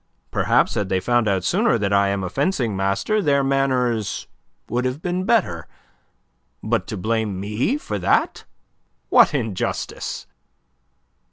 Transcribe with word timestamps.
Perhaps 0.31 0.73
had 0.73 0.89
they 0.89 0.99
found 0.99 1.27
out 1.27 1.43
sooner 1.43 1.77
that 1.77 1.93
I 1.93 2.07
am 2.07 2.23
a 2.23 2.29
fencing 2.31 2.75
master 2.75 3.21
their 3.21 3.43
manners 3.43 4.25
would 4.67 4.83
have 4.83 4.99
been 4.99 5.25
better. 5.25 5.67
But 6.63 6.87
to 6.87 6.97
blame 6.97 7.39
me 7.39 7.77
for 7.77 7.99
that! 7.99 8.45
What 9.09 9.35
injustice!" 9.35 10.25